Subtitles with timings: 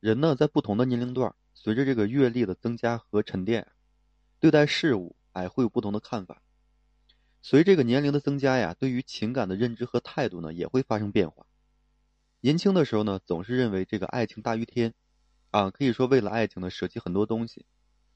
[0.00, 3.70] 人呢，在不同的年龄段，随着这个阅历的增加和沉淀，
[4.38, 6.40] 对待事物，哎，会有不同的看法。
[7.42, 11.44] 随这个年龄的增加呀，对于情感的认知和态度呢，也会发生变化。
[12.40, 14.94] 年轻的时候呢，总是认为这个爱情大于天，
[15.50, 17.66] 啊，可以说为了爱情呢，舍弃很多东西，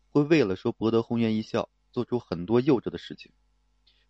[0.09, 3.31] 会为了说博得红颜一笑，做出很多幼稚的事情。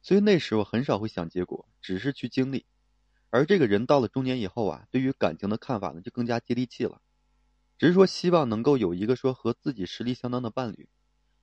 [0.00, 2.66] 所以那时候很少会想结果，只是去经历。
[3.30, 7.00] 而这个人到了中年以后啊，对于感情的看法呢，就更加接地气了。
[7.84, 10.88] 只是说希望能够有一个说和自己实力相当的伴侣，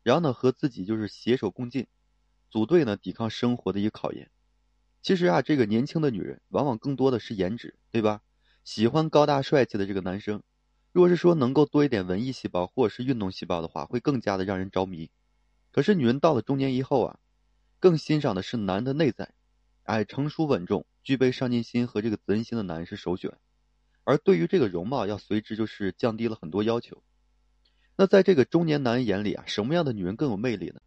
[0.02, 1.86] 然后呢和自己就是携手共进，
[2.50, 4.32] 组队呢抵抗生活的一个考验。
[5.04, 8.22] 其实啊，这个年轻的女人往往更多的是颜值，对吧？
[8.64, 10.42] 喜欢高大帅气的这个男生，
[10.92, 15.12] 如果是说能够多一点文艺细胞或者是运动细胞的话，会更加的让人着迷。
[15.72, 17.20] 可是女人到了中年以后啊，
[17.80, 19.36] 更欣赏的是男的内在，
[19.84, 23.32] 哎，成熟稳重、具备上进心和这个责任心的男人是首选。
[24.04, 27.04] 而对于这个容貌，要随之就是降低了很多要求。
[27.96, 30.82] 那在这个中年男人眼里啊，什么样的女人更有魅力呢？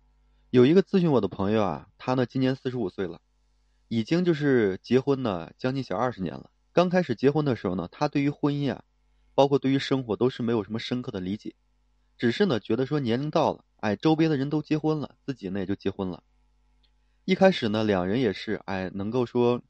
[0.51, 3.21] 有一个咨询我的朋友啊，他呢今年四十五岁了，
[3.89, 6.51] 已经就是结婚呢将近小二十年了。
[6.73, 8.85] 刚开始结婚的时候呢，他对于婚姻啊，
[9.35, 11.55] 包括对于生活都是没有什么深刻的理解，
[12.19, 16.23] 只是呢觉得说年龄到了，哎，周边的人都结婚了，自己呢也就结婚了。
[17.25, 19.63] 一开始呢，两人也是哎能够说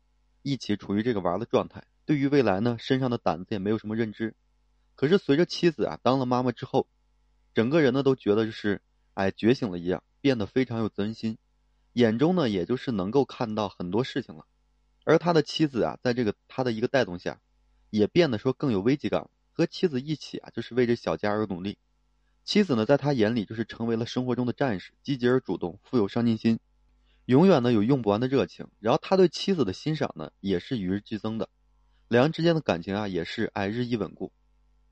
[0.43, 1.85] 一起处于这个玩的状态。
[2.07, 4.35] 对于未来呢，身上的胆子也没有什么认知。
[4.95, 6.87] 可是随着妻子啊当了妈妈之后，
[7.55, 8.83] 整个人呢都觉得就是
[9.15, 11.39] 哎觉醒了一样，变得非常有责任心，
[11.95, 14.47] 眼中呢也就是能够看到很多事情了。
[15.05, 17.41] 而他的妻子啊，在这个他的一个带动下，
[17.91, 21.79] 也变得说更有危机感，和妻子一起啊就是为这小家而努力。
[22.45, 26.61] 妻子呢在他眼里就是成为了生活中的战士，积极而主动，富有上进心，
[27.25, 28.69] 永远呢有用不完的热情。
[28.81, 31.49] 然后他对妻子的欣赏呢也是与日俱增的。
[32.15, 34.31] 两人之间的感情啊，也是哎日益稳固。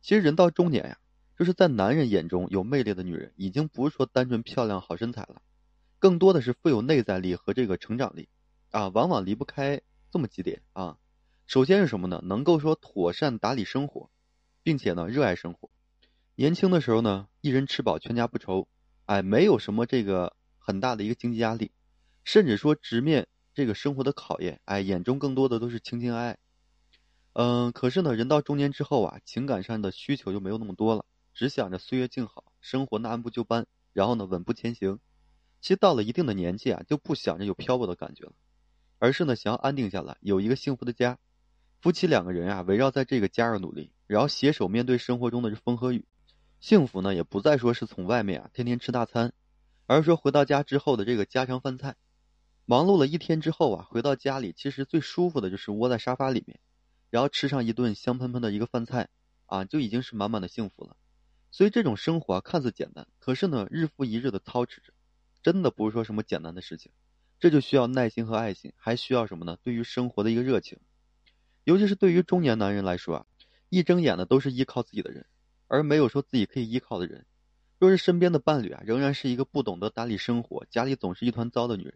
[0.00, 0.98] 其实人到中年呀，
[1.38, 5.40] 就是在男人眼中有魅力的女人，已经不是说单纯漂亮好身材了，
[6.00, 8.28] 更多的是富有内在力和这个成长力，
[8.72, 9.80] 啊，往往离不开
[10.10, 10.98] 这么几点啊。
[11.46, 12.20] 首先是什么呢？
[12.24, 14.10] 能够说妥善打理生活，
[14.64, 15.70] 并且呢热爱生活。
[16.34, 18.66] 年轻的时候呢，一人吃饱全家不愁，
[19.04, 21.70] 哎，没有什么这个很大的一个经济压力，
[22.24, 26.38] 甚至说直面这个生活的考验，哎，眼中更多的都是情情爱爱。
[27.34, 34.98] 嗯，可是呢，人到中年之后啊，情感上的需求就没有那么多了，只想着岁月静好，生活呢按部就班，然后呢稳步前行。
[35.62, 38.32] 其实到了一定的年纪啊，就不想着有漂泊的感觉了，
[38.98, 41.18] 而是呢想要安定下来，有一个幸福的家。
[41.80, 46.04] 夫妻两个人啊，围绕在这个家而努力，然后携手面对生活中的风和雨。
[46.60, 49.32] 幸福呢，也不再说是从外面啊天天吃大餐，
[49.86, 51.96] 而是说回到家之后的这个家常饭菜。
[52.66, 56.60] 忙碌了一天之后啊，回到家里，其实最舒服的就是窝在沙发里面。
[57.12, 59.10] 然后吃上一顿香喷喷的一个饭菜，
[59.44, 60.96] 啊，就已经是满满的幸福了。
[61.50, 64.94] 所以这种生活啊，看似简单，可是呢，日复一日的操持着，
[65.42, 66.90] 真的不是说什么简单的事情。
[67.38, 69.58] 这就需要耐心和爱心，还需要什么呢？
[69.62, 70.78] 对于生活的一个热情。
[71.64, 73.26] 尤其是对于中年男人来说啊，
[73.68, 75.26] 一睁眼的都是依靠自己的人，
[75.68, 77.26] 而没有说自己可以依靠的人。
[77.78, 81.94] 若是身边的伴侣啊，仍然是一个不懂得打理生活、家里总是一团糟的女人，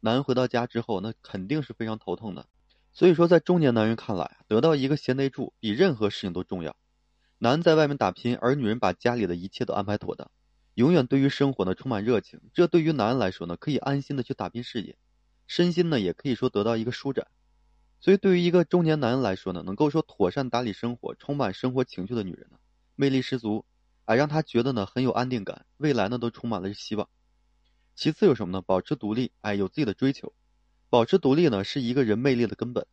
[0.00, 2.46] 男人回到家之后，那肯定是非常头疼的。
[2.94, 6.76] 所以说，在中年男人看来啊，得到一个贤内助比任何事情都重要。
[7.38, 10.30] 男在外面打拼，而女人把家里的一切都安排妥当，
[10.74, 12.40] 永远对于生活呢充满热情。
[12.52, 14.96] 这对于男人来说呢，可以安心的去打拼事业，
[15.48, 17.26] 身心呢也可以说得到一个舒展。
[18.00, 22.58] 所以，对于一个中年男人来说呢，能够说妥善打理生活、充满生活情趣的女人呢，
[22.94, 23.64] 魅力十足，
[24.04, 27.08] 啊，让他觉得呢很有安定感，未来呢都充满了希望。
[27.96, 28.62] 其次有什么呢？
[28.62, 30.32] 保持独立，哎，有自己的追求。
[30.90, 32.86] 保持独立呢，是一个人魅力的根本。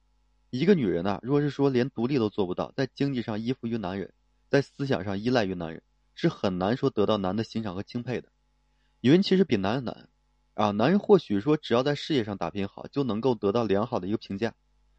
[0.50, 4.14] 一个女人呢，若是说连独立都做不到，在经济上依附于男人，
[4.50, 5.82] 在思想上依赖于男人，
[6.14, 8.30] 是很难说得到男的欣赏和钦佩的。
[9.00, 10.10] 女人其实比男人难
[10.56, 14.54] 啊，男人或许说只要在事业上打拼好，就能够得到良好的一个评价。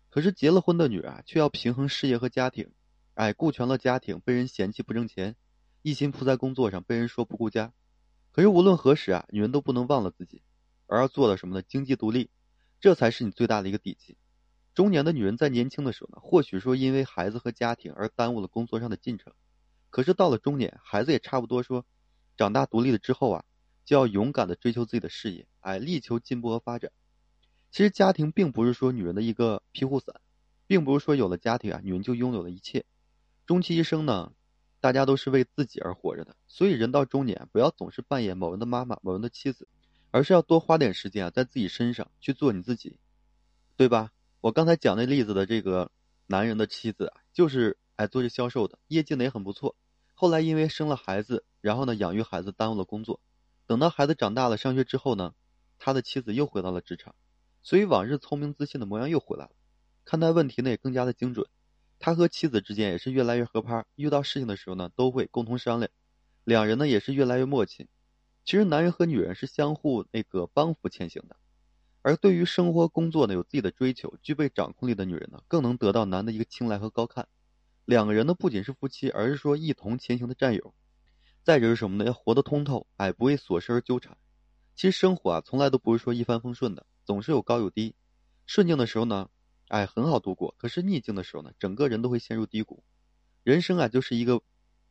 [0.08, 2.70] 可是结了婚的女人啊，却要平衡事业和家庭，
[3.14, 5.34] 哎，顾全了家庭，被人嫌弃不挣钱；
[5.82, 7.72] 一心扑在工作上，被人说不顾家。
[8.30, 10.42] 可是无论何时啊，女人都不能忘了自己，
[10.86, 11.62] 而要做到什么呢？
[11.62, 12.30] 经济独立。
[12.82, 14.18] 这才是你最大的一个底气。
[14.74, 19.32] 中年的女人在年轻的时候呢，或许说因为孩子和家庭而耽误了工作上的进程，
[19.88, 21.86] 可是到了中年，孩子也差不多说，
[22.36, 23.44] 长大独立了之后啊，
[23.84, 26.90] 就要勇敢的追求自己的事业，哎，力求进步和发展。
[27.70, 30.20] 其实家庭并不是说女人的一个庇护伞，
[30.66, 32.84] 并不是说有了家庭啊，女人就拥有了一切。
[33.46, 34.32] 终其一生呢，
[34.80, 36.34] 大家都是为自己而活着的。
[36.48, 39.68] 所以人到中年，不要总是扮演某人的妈妈、某人的妻子。
[40.12, 42.98] 而是要多花点时间啊，在自己身上去做你自己，
[43.76, 44.12] 对吧？
[44.42, 45.90] 我刚才讲那例子的这个
[46.26, 49.74] 男人的妻子啊，就是哎做这销售的，业绩呢也很不错。
[50.12, 53.20] 后来因为生了孩子，然后呢养育孩子耽误了工作，
[53.66, 55.34] 等到孩子长大了上学之后呢，
[55.78, 57.14] 他的妻子又回到了职场，
[57.62, 59.52] 所以往日聪明自信的模样又回来了，
[60.04, 61.46] 看待问题呢也更加的精准。
[61.98, 65.90] 他和妻子之间也是越来越合拍，遇到事情的时候呢都会共同商量，
[66.44, 67.88] 两人呢也是越来越默契。
[68.44, 71.36] 其实男人和女人是相互那个帮扶前行的，
[72.02, 77.28] 而对于生活工作呢有自己的追求、具备掌控力的女人呢，更能得到男的一个青睐和高看。
[77.84, 80.74] 两个人呢不仅是夫妻，而是说一同前行的战友。
[81.42, 82.04] 再者是什么呢？
[82.04, 84.16] 要活得通透，哎，不为琐事而纠缠。
[84.74, 87.94] 其实生活啊，从来都不是说一帆风顺的，总是有高有低。
[88.46, 89.28] 顺境的时候呢。
[89.68, 90.54] 哎，很好度过。
[90.58, 92.84] 可是逆境的时候呢，整个人都会陷入低谷。
[93.42, 94.42] 人生啊，就是一个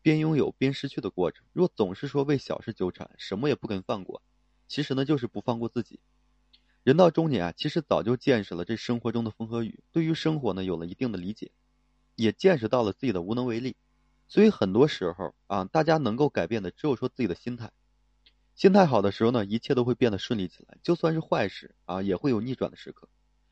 [0.02, 1.46] 边拥有边失去的过程。
[1.54, 4.22] 若总是说为小事纠缠，什么也不肯放过，
[4.68, 6.00] 其实呢，就是不放过自己。
[6.84, 11.52] 人到中年啊，其实早就见识了这生活中的风和雨，对于生活呢，有了一定的理解，
[12.16, 13.76] 也见识到了自己的无能为力。
[14.28, 17.72] 所以很多时候啊，大家能够改变的，只有说自己的心态。
[18.56, 20.78] 心态好的时候呢，一切都会变得顺利起来。
[20.82, 23.10] 就算是坏事啊，也会有逆转的时刻。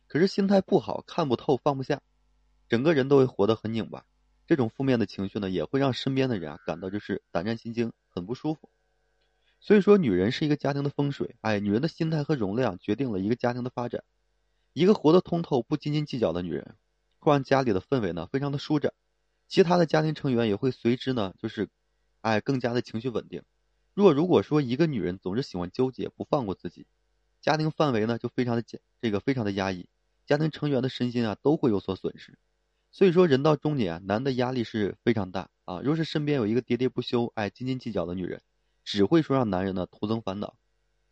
[0.07, 2.01] 可是心态不好，看不透，放不下，
[2.67, 4.05] 整个人都会活得很拧巴。
[4.49, 8.71] 这种负面的情绪呢，也会让身边的人啊感到就是胆战心惊，很不舒服。
[9.59, 11.35] 所以说，女人是一个家庭的风水。
[11.41, 14.03] 哎，女人的心态和容量决定了一个家庭的发展。
[14.73, 16.77] 一个活得通透、不斤斤计较的女人，
[17.19, 18.91] 会让家里的氛围呢非常的舒展，
[19.47, 21.69] 其他的家庭成员也会随之呢就是，
[22.21, 23.43] 哎，更加的情绪稳定。
[23.93, 26.87] 若如果说一个女人总是喜欢纠结，不放过自己，
[27.39, 29.87] 家庭范围呢就非常的简，这个非常的压抑。
[30.25, 32.39] 家庭成员的身心啊都会有所损失，
[32.91, 35.79] 所以说人到中年，男的压力是非常大啊。
[35.81, 38.41] 若是身边有一个喋喋不休、哎斤斤计较的女人，
[38.83, 40.55] 只会说让男人呢徒增烦恼，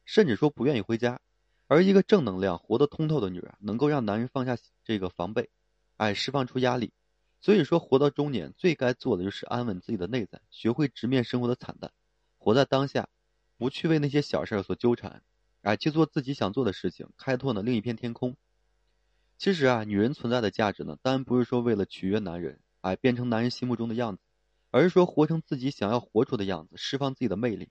[0.04, 1.22] 甚至说不愿意回家。
[1.68, 5.50] 而一个正能量、活得通透的女人，能够让男人放下这个防备，
[5.98, 6.94] 哎释放出压力。
[7.42, 11.92] 所以说，活到中年最该做的就是安稳自己的内在，学会直面生活的惨淡，
[12.38, 13.10] 活在当下，
[13.58, 15.22] 不去为那些小事儿所纠缠，
[15.62, 18.36] 哎去做自己想做的事情，开拓呢另一片天空。
[19.38, 24.22] 其实啊，女人存在的价值呢，当然不是说为了取悦男人，哎，变成男人心目中的样子，
[24.72, 27.70] 而是说活成自己想要活出的样子，释放自己的魅力。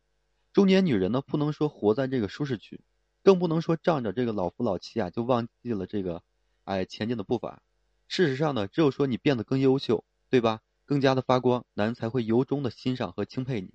[0.52, 2.80] 中年女人呢，不能说活在这个舒适区，
[3.24, 6.22] 更不能说仗着这个老夫老妻啊，就忘记了这个，
[6.64, 7.60] 哎，前进的步伐。
[8.06, 10.60] 事实上呢，只有说你变得更优秀，对吧？
[10.84, 13.74] 更加的发光，男人才会由衷的欣赏和钦佩你，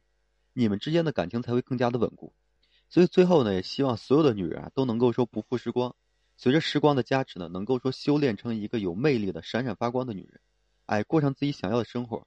[0.53, 2.31] 你们之间的感情才会更加的稳固。
[2.89, 5.93] 所以最后呢，也希望所有的女人啊，都能够说不负时光。
[6.41, 10.41] 随着时光的加持呢，能够说修炼成一个有魅力的、闪闪发光的女人，
[10.87, 12.25] 哎，过上自己想要的生活。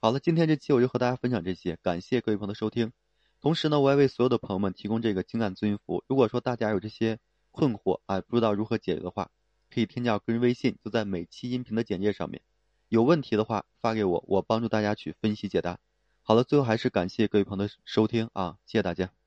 [0.00, 2.92] 好了，今天这期我就和大家分享这些，感谢各位朋友的收听。
[3.40, 6.02] 同时呢，我也为所有的朋友们提供这个情感咨询服务。
[6.08, 7.20] 如果说大家有这些
[7.52, 9.30] 困惑，哎，不知道如何解决的话，
[9.72, 12.42] 可以添加我个人微信，就在每期音频的简介上面。
[12.88, 15.78] 有问题的话发给我，我帮助大家去分析解答。
[16.22, 19.21] 好了，最后还是感谢各位朋友的收听啊，谢谢大家。